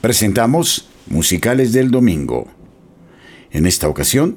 presentamos 0.00 0.88
Musicales 1.08 1.72
del 1.72 1.90
Domingo. 1.90 2.48
En 3.50 3.66
esta 3.66 3.88
ocasión, 3.88 4.36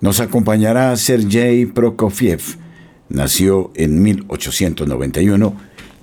nos 0.00 0.20
acompañará 0.20 0.96
Sergei 0.96 1.66
Prokofiev. 1.66 2.40
Nació 3.08 3.72
en 3.74 4.02
1891 4.02 5.56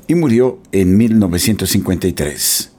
y 0.08 0.16
murió 0.16 0.60
en 0.72 0.98
1953. 0.98 2.72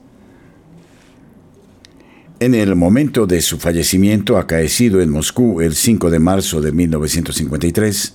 En 2.39 2.55
el 2.55 2.75
momento 2.77 3.27
de 3.27 3.43
su 3.43 3.59
fallecimiento, 3.59 4.39
acaecido 4.39 5.01
en 5.01 5.11
Moscú 5.11 5.61
el 5.61 5.75
5 5.75 6.11
de 6.11 6.19
marzo 6.21 6.61
de 6.61 6.73
1953, 6.73 8.15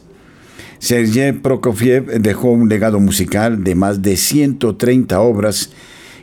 Sergei 0.80 1.34
Prokofiev 1.34 2.22
dejó 2.22 2.50
un 2.50 2.70
legado 2.70 3.00
musical 3.00 3.64
de 3.64 3.76
más 3.76 4.02
de 4.02 4.18
130 4.18 5.20
obras 5.20 5.72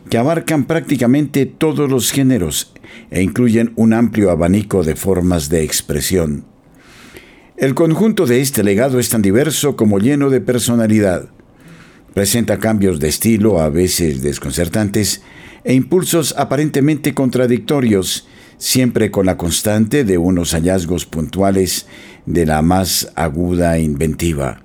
que 0.08 0.18
abarcan 0.18 0.64
prácticamente 0.64 1.46
todos 1.46 1.90
los 1.90 2.10
géneros 2.10 2.72
e 3.10 3.22
incluyen 3.22 3.72
un 3.76 3.92
amplio 3.92 4.30
abanico 4.30 4.82
de 4.82 4.96
formas 4.96 5.48
de 5.48 5.62
expresión. 5.62 6.44
El 7.56 7.74
conjunto 7.74 8.26
de 8.26 8.40
este 8.40 8.64
legado 8.64 8.98
es 8.98 9.08
tan 9.08 9.22
diverso 9.22 9.76
como 9.76 9.98
lleno 9.98 10.30
de 10.30 10.40
personalidad. 10.40 11.28
Presenta 12.14 12.58
cambios 12.58 12.98
de 12.98 13.08
estilo, 13.08 13.60
a 13.60 13.68
veces 13.68 14.22
desconcertantes, 14.22 15.22
e 15.64 15.74
impulsos 15.74 16.34
aparentemente 16.36 17.14
contradictorios, 17.14 18.26
siempre 18.58 19.10
con 19.10 19.26
la 19.26 19.36
constante 19.36 20.04
de 20.04 20.18
unos 20.18 20.52
hallazgos 20.52 21.06
puntuales 21.06 21.86
de 22.26 22.46
la 22.46 22.62
más 22.62 23.12
aguda 23.14 23.78
inventiva. 23.78 24.61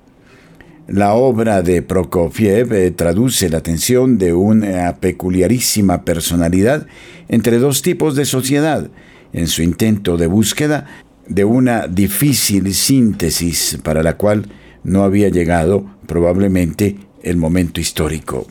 La 0.88 1.12
obra 1.12 1.60
de 1.60 1.82
Prokofiev 1.82 2.72
eh, 2.72 2.90
traduce 2.90 3.50
la 3.50 3.60
tensión 3.60 4.16
de 4.16 4.32
una 4.32 4.96
peculiarísima 4.96 6.02
personalidad 6.02 6.86
entre 7.28 7.58
dos 7.58 7.82
tipos 7.82 8.16
de 8.16 8.24
sociedad, 8.24 8.88
en 9.34 9.48
su 9.48 9.62
intento 9.62 10.16
de 10.16 10.26
búsqueda 10.28 10.86
de 11.26 11.44
una 11.44 11.88
difícil 11.88 12.72
síntesis 12.72 13.78
para 13.82 14.02
la 14.02 14.16
cual 14.16 14.46
no 14.82 15.02
había 15.02 15.28
llegado 15.28 15.84
probablemente 16.06 16.96
el 17.22 17.36
momento 17.36 17.82
histórico. 17.82 18.46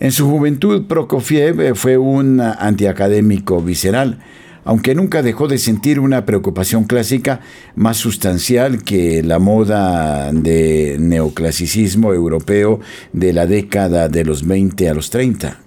En 0.00 0.10
su 0.10 0.28
juventud, 0.28 0.88
Prokofiev 0.88 1.60
eh, 1.60 1.74
fue 1.76 1.98
un 1.98 2.40
antiacadémico 2.40 3.62
visceral, 3.62 4.18
aunque 4.64 4.94
nunca 4.94 5.22
dejó 5.22 5.48
de 5.48 5.58
sentir 5.58 5.98
una 6.00 6.24
preocupación 6.24 6.84
clásica 6.84 7.40
más 7.74 7.96
sustancial 7.96 8.84
que 8.84 9.22
la 9.22 9.38
moda 9.38 10.32
de 10.32 10.96
neoclasicismo 11.00 12.12
europeo 12.12 12.80
de 13.12 13.32
la 13.32 13.46
década 13.46 14.08
de 14.08 14.24
los 14.24 14.46
20 14.46 14.88
a 14.88 14.94
los 14.94 15.10
30. 15.10 15.58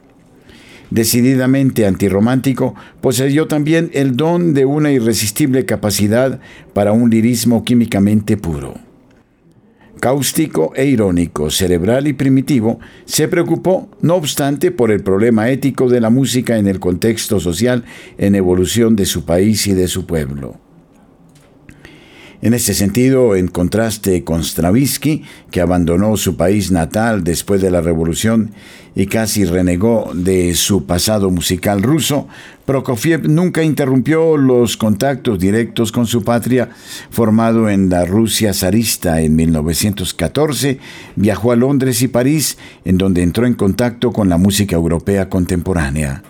Decididamente 0.91 1.87
antirromántico, 1.87 2.75
poseyó 3.01 3.47
también 3.47 3.89
el 3.93 4.15
don 4.15 4.53
de 4.53 4.65
una 4.65 4.91
irresistible 4.91 5.65
capacidad 5.65 6.39
para 6.73 6.91
un 6.91 7.09
lirismo 7.09 7.65
químicamente 7.65 8.37
puro 8.37 8.84
cáustico 10.05 10.71
e 10.75 10.85
irónico, 10.85 11.49
cerebral 11.49 12.05
y 12.05 12.13
primitivo, 12.13 12.79
se 13.05 13.27
preocupó, 13.27 13.89
no 14.01 14.13
obstante, 14.13 14.69
por 14.69 14.91
el 14.91 15.01
problema 15.01 15.49
ético 15.49 15.89
de 15.89 15.99
la 15.99 16.11
música 16.11 16.59
en 16.59 16.67
el 16.67 16.79
contexto 16.79 17.39
social 17.39 17.85
en 18.19 18.35
evolución 18.35 18.95
de 18.95 19.07
su 19.07 19.25
país 19.25 19.65
y 19.65 19.73
de 19.73 19.87
su 19.87 20.05
pueblo. 20.05 20.59
En 22.41 22.53
ese 22.53 22.73
sentido, 22.73 23.35
en 23.35 23.47
contraste 23.47 24.23
con 24.23 24.43
Stravinsky, 24.43 25.23
que 25.51 25.61
abandonó 25.61 26.17
su 26.17 26.35
país 26.35 26.71
natal 26.71 27.23
después 27.23 27.61
de 27.61 27.71
la 27.71 27.81
Revolución 27.81 28.51
y 28.93 29.07
casi 29.07 29.45
renegó 29.45 30.11
de 30.13 30.53
su 30.55 30.85
pasado 30.85 31.29
musical 31.31 31.81
ruso, 31.81 32.27
Prokofiev 32.65 33.27
nunca 33.27 33.63
interrumpió 33.63 34.37
los 34.37 34.77
contactos 34.77 35.39
directos 35.39 35.91
con 35.91 36.07
su 36.07 36.23
patria. 36.23 36.69
Formado 37.09 37.69
en 37.69 37.89
la 37.89 38.05
Rusia 38.05 38.53
zarista 38.53 39.21
en 39.21 39.35
1914, 39.35 40.79
viajó 41.15 41.51
a 41.51 41.55
Londres 41.55 42.01
y 42.01 42.07
París, 42.07 42.57
en 42.85 42.97
donde 42.97 43.23
entró 43.23 43.45
en 43.45 43.53
contacto 43.53 44.11
con 44.11 44.29
la 44.29 44.37
música 44.37 44.75
europea 44.75 45.29
contemporánea. 45.29 46.23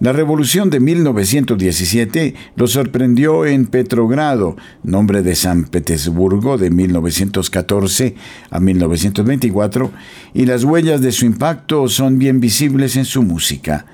La 0.00 0.12
revolución 0.12 0.70
de 0.70 0.80
1917 0.80 2.34
lo 2.56 2.66
sorprendió 2.66 3.46
en 3.46 3.66
Petrogrado, 3.66 4.56
nombre 4.82 5.22
de 5.22 5.34
San 5.36 5.64
Petersburgo 5.64 6.58
de 6.58 6.70
1914 6.70 8.14
a 8.50 8.60
1924, 8.60 9.92
y 10.34 10.46
las 10.46 10.64
huellas 10.64 11.00
de 11.00 11.12
su 11.12 11.26
impacto 11.26 11.88
son 11.88 12.18
bien 12.18 12.40
visibles 12.40 12.96
en 12.96 13.04
su 13.04 13.22
música 13.22 13.86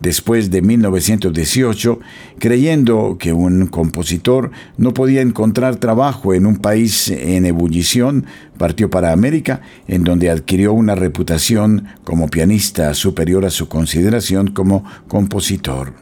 después 0.00 0.50
de 0.50 0.62
1918, 0.62 2.00
creyendo 2.38 3.16
que 3.18 3.32
un 3.32 3.66
compositor 3.66 4.50
no 4.76 4.94
podía 4.94 5.22
encontrar 5.22 5.76
trabajo 5.76 6.34
en 6.34 6.46
un 6.46 6.56
país 6.56 7.08
en 7.08 7.46
ebullición, 7.46 8.26
partió 8.58 8.90
para 8.90 9.12
América, 9.12 9.60
en 9.88 10.04
donde 10.04 10.30
adquirió 10.30 10.72
una 10.72 10.94
reputación 10.94 11.86
como 12.04 12.28
pianista 12.28 12.92
superior 12.94 13.44
a 13.44 13.50
su 13.50 13.68
consideración 13.68 14.48
como 14.48 14.84
compositor. 15.08 15.94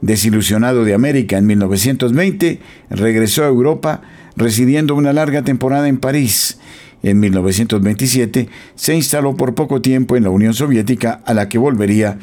Desilusionado 0.00 0.84
de 0.84 0.94
América 0.94 1.38
en 1.38 1.46
1920, 1.46 2.60
regresó 2.90 3.44
a 3.44 3.48
Europa, 3.48 4.02
residiendo 4.36 4.94
una 4.94 5.12
larga 5.12 5.42
temporada 5.42 5.88
en 5.88 5.98
París. 5.98 6.58
En 7.02 7.20
1927 7.20 8.48
se 8.74 8.94
instaló 8.94 9.36
por 9.36 9.54
poco 9.54 9.80
tiempo 9.80 10.16
en 10.16 10.24
la 10.24 10.30
Unión 10.30 10.54
Soviética, 10.54 11.22
a 11.24 11.34
la 11.34 11.48
que 11.48 11.58
volvería 11.58 12.18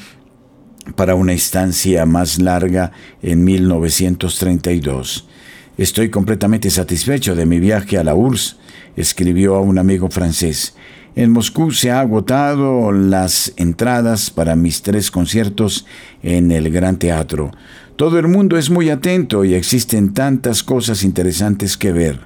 para 0.96 1.16
una 1.16 1.34
estancia 1.34 2.06
más 2.06 2.40
larga 2.40 2.92
en 3.22 3.44
1932. 3.44 5.28
Estoy 5.78 6.09
completamente 6.09 6.69
satisfecho 6.69 7.36
de 7.36 7.46
mi 7.46 7.59
viaje 7.59 7.97
a 7.97 8.03
la 8.03 8.14
URSS, 8.14 8.58
escribió 8.96 9.56
a 9.56 9.62
un 9.62 9.80
amigo 9.80 10.09
francés. 10.09 10.75
En 11.16 11.31
Moscú 11.31 11.72
se 11.72 11.91
ha 11.91 12.00
agotado 12.00 12.91
las 12.91 13.53
entradas 13.58 14.30
para 14.30 14.56
mis 14.56 14.81
tres 14.81 15.12
conciertos 15.12 15.86
en 16.24 16.52
el 16.52 16.72
Gran 16.72 16.97
Teatro. 16.97 17.52
Todo 17.96 18.18
el 18.20 18.28
mundo 18.28 18.58
es 18.58 18.70
muy 18.70 18.90
atento 18.90 19.44
y 19.44 19.53
existen 19.53 20.14
tantas 20.14 20.64
cosas 20.64 21.03
interesantes 21.03 21.78
que 21.78 21.91
ver. 21.91 22.20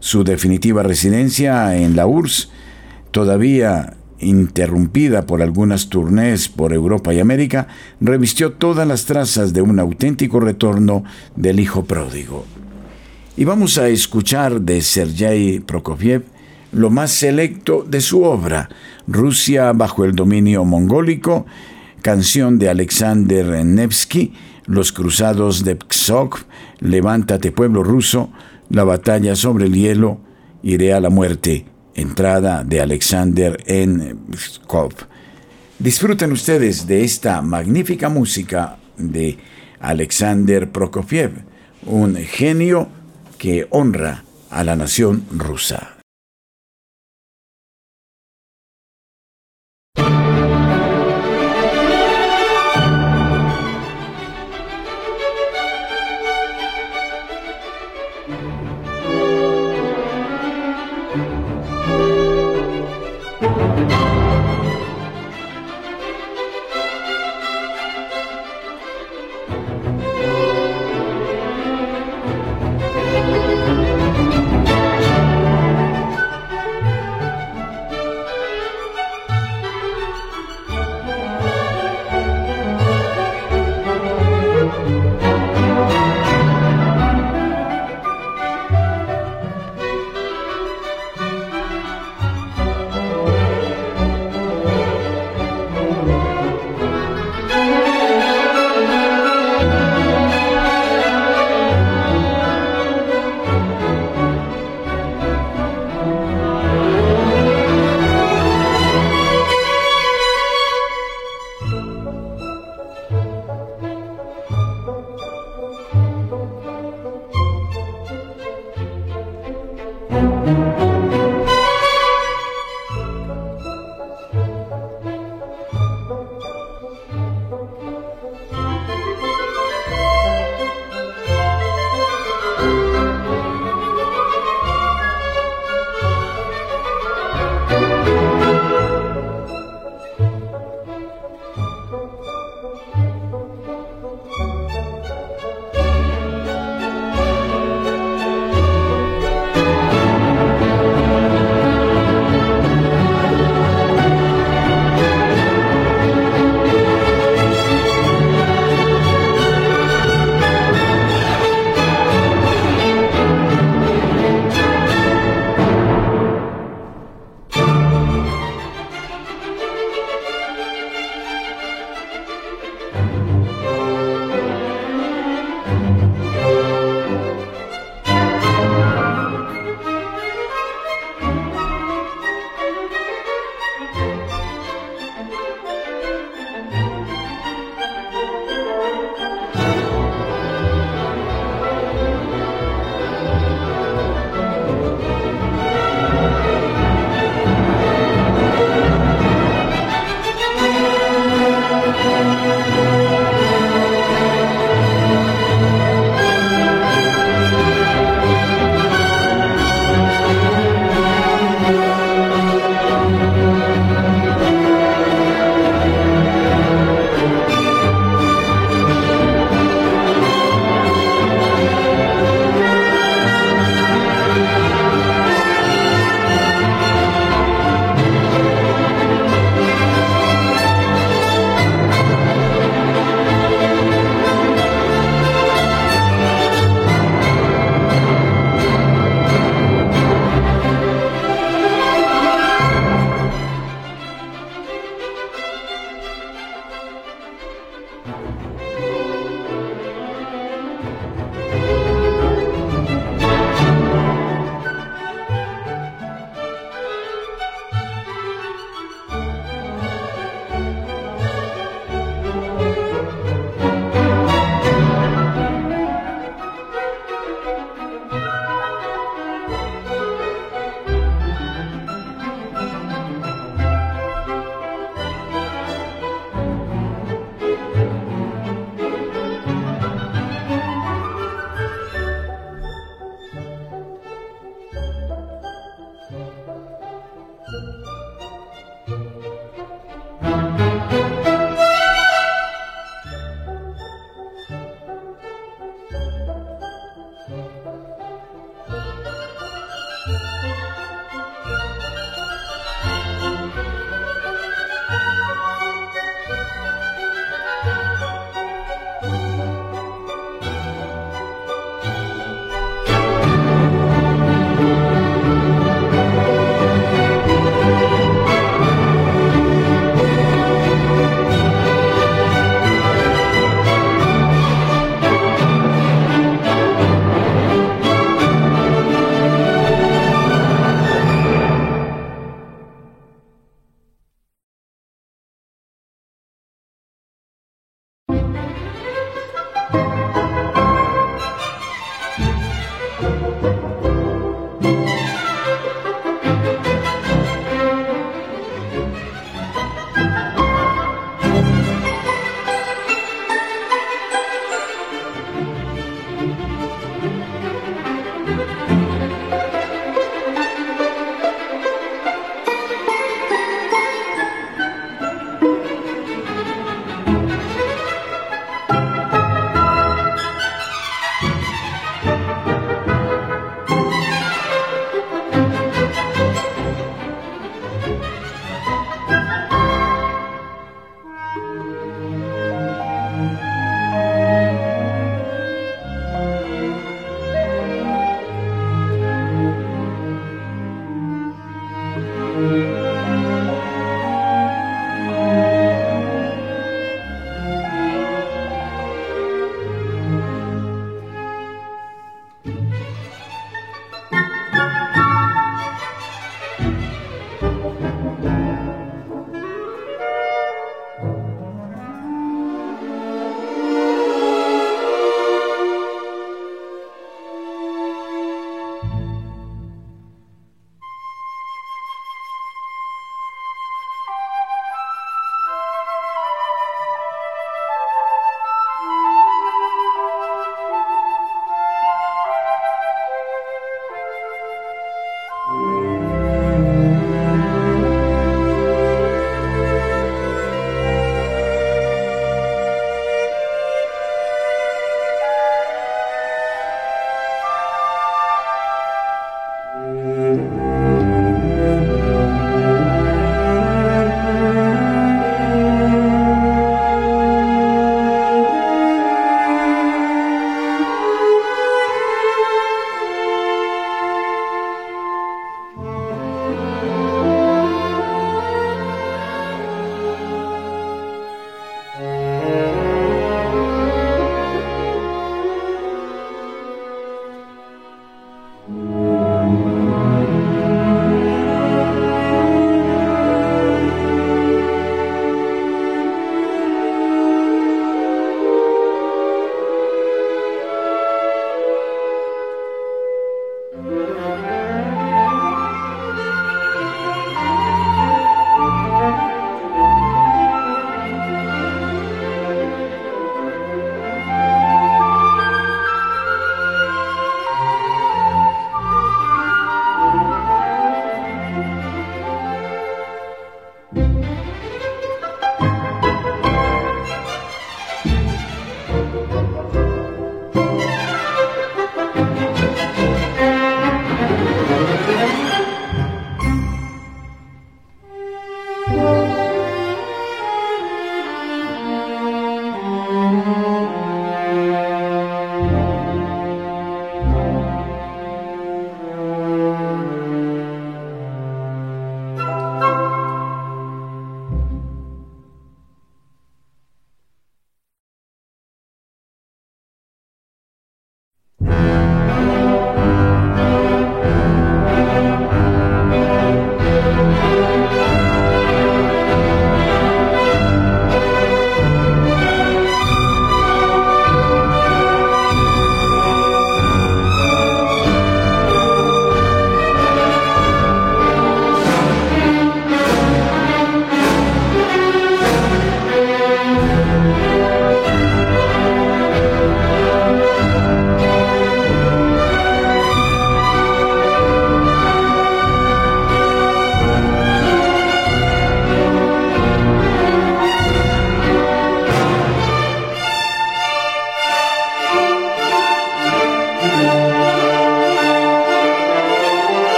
Su 0.00 0.24
definitiva 0.24 0.82
residencia 0.82 1.76
en 1.76 1.94
la 1.94 2.06
URSS 2.06 2.50
todavía 3.10 3.97
interrumpida 4.20 5.26
por 5.26 5.42
algunas 5.42 5.88
tournées 5.88 6.48
por 6.48 6.72
Europa 6.72 7.14
y 7.14 7.20
América, 7.20 7.68
revistió 8.00 8.52
todas 8.52 8.86
las 8.86 9.04
trazas 9.04 9.52
de 9.52 9.62
un 9.62 9.78
auténtico 9.78 10.40
retorno 10.40 11.04
del 11.36 11.60
hijo 11.60 11.84
pródigo. 11.84 12.44
Y 13.36 13.44
vamos 13.44 13.78
a 13.78 13.88
escuchar 13.88 14.60
de 14.60 14.80
Sergei 14.80 15.60
Prokofiev 15.60 16.24
lo 16.72 16.90
más 16.90 17.12
selecto 17.12 17.84
de 17.88 18.00
su 18.00 18.22
obra, 18.22 18.68
Rusia 19.06 19.72
bajo 19.72 20.04
el 20.04 20.14
dominio 20.14 20.64
mongólico, 20.64 21.46
canción 22.02 22.58
de 22.58 22.68
Alexander 22.68 23.64
Nevsky, 23.64 24.34
Los 24.66 24.92
cruzados 24.92 25.64
de 25.64 25.76
Pskov, 25.76 26.44
Levántate 26.80 27.52
pueblo 27.52 27.82
ruso, 27.82 28.30
La 28.68 28.84
batalla 28.84 29.34
sobre 29.34 29.66
el 29.66 29.74
hielo, 29.74 30.20
Iré 30.62 30.92
a 30.92 31.00
la 31.00 31.08
muerte, 31.08 31.64
entrada 31.98 32.64
de 32.64 32.80
Alexander 32.80 33.62
N. 33.66 34.14
Disfruten 35.78 36.32
ustedes 36.32 36.86
de 36.86 37.04
esta 37.04 37.42
magnífica 37.42 38.08
música 38.08 38.78
de 38.96 39.38
Alexander 39.80 40.70
Prokofiev, 40.70 41.32
un 41.86 42.16
genio 42.16 42.88
que 43.38 43.66
honra 43.70 44.24
a 44.50 44.64
la 44.64 44.76
nación 44.76 45.24
rusa. 45.30 45.97